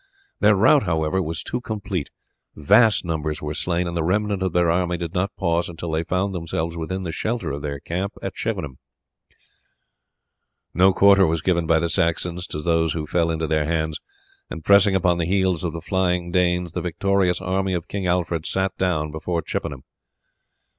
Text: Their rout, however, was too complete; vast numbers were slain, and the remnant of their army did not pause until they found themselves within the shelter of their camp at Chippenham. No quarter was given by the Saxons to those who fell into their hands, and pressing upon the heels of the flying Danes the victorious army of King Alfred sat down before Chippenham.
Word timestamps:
Their 0.39 0.55
rout, 0.55 0.81
however, 0.81 1.21
was 1.21 1.43
too 1.43 1.61
complete; 1.61 2.09
vast 2.55 3.05
numbers 3.05 3.39
were 3.39 3.53
slain, 3.53 3.85
and 3.87 3.95
the 3.95 4.03
remnant 4.03 4.41
of 4.41 4.51
their 4.51 4.71
army 4.71 4.97
did 4.97 5.13
not 5.13 5.35
pause 5.35 5.69
until 5.69 5.91
they 5.91 6.03
found 6.03 6.33
themselves 6.33 6.75
within 6.75 7.03
the 7.03 7.11
shelter 7.11 7.51
of 7.51 7.61
their 7.61 7.79
camp 7.79 8.13
at 8.19 8.33
Chippenham. 8.33 8.79
No 10.73 10.91
quarter 10.91 11.27
was 11.27 11.43
given 11.43 11.67
by 11.67 11.77
the 11.77 11.87
Saxons 11.87 12.47
to 12.47 12.63
those 12.63 12.93
who 12.93 13.05
fell 13.05 13.29
into 13.29 13.45
their 13.45 13.65
hands, 13.65 13.99
and 14.49 14.65
pressing 14.65 14.95
upon 14.95 15.19
the 15.19 15.25
heels 15.27 15.63
of 15.63 15.71
the 15.71 15.81
flying 15.81 16.31
Danes 16.31 16.71
the 16.71 16.81
victorious 16.81 17.39
army 17.39 17.73
of 17.75 17.87
King 17.87 18.07
Alfred 18.07 18.47
sat 18.47 18.75
down 18.79 19.11
before 19.11 19.43
Chippenham. 19.43 19.83